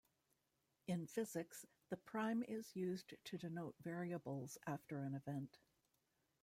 In 0.87 1.05
physics, 1.05 1.67
the 1.91 1.97
prime 1.97 2.41
is 2.47 2.75
used 2.75 3.13
to 3.23 3.37
denote 3.37 3.75
variables 3.83 4.57
after 4.65 5.03
an 5.03 5.13
event. 5.13 5.59